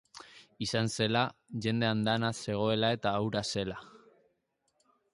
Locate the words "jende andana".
1.67-2.33